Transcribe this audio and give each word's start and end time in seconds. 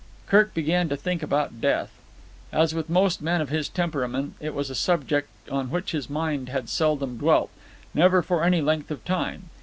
Kirk 0.25 0.55
began 0.55 0.89
to 0.89 0.95
think 0.97 1.21
about 1.21 1.61
death. 1.61 1.91
As 2.51 2.73
with 2.73 2.89
most 2.89 3.21
men 3.21 3.39
of 3.39 3.49
his 3.49 3.69
temperament, 3.69 4.33
it 4.39 4.55
was 4.55 4.71
a 4.71 4.73
subject 4.73 5.29
on 5.47 5.69
which 5.69 5.91
his 5.91 6.09
mind 6.09 6.49
had 6.49 6.69
seldom 6.69 7.19
dwelt, 7.19 7.51
never 7.93 8.23
for 8.23 8.43
any 8.43 8.61
length 8.61 8.89
of 8.89 9.05
time. 9.05 9.51